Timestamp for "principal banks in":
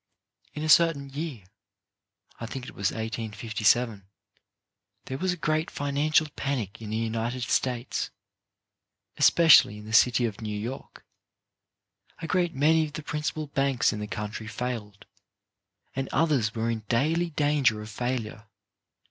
13.03-13.99